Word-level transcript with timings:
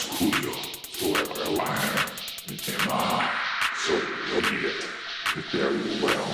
es 0.00 0.08
tuyo, 0.18 0.52
so 0.92 1.06
ever 1.08 1.42
alive. 1.50 2.12
Am 2.48 2.88
I? 2.90 3.28
So 3.84 3.92
be 4.40 4.56
it. 4.66 4.84
there 5.52 5.72
you 5.72 6.04
well. 6.04 6.28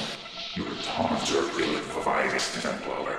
Your 0.54 0.66
taunts 0.84 1.34
are 1.34 1.60
ill-advised, 1.60 2.62
Templar. 2.62 3.18